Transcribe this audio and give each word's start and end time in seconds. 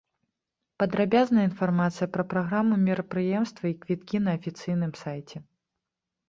Падрабязная 0.83 1.43
інфармацыя 1.49 2.07
пра 2.15 2.23
праграму 2.31 2.73
мерапрыемства 2.87 3.65
і 3.73 3.77
квіткі 3.85 4.17
на 4.29 4.35
афіцыйным 4.39 4.91
сайце. 5.03 5.37